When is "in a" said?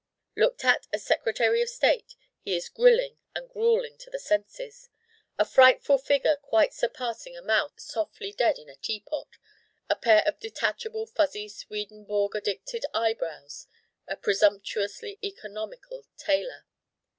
8.57-8.75